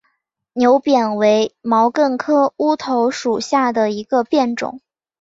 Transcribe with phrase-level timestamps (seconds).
[0.53, 4.81] 牛扁为毛茛科乌头属下的一个变种。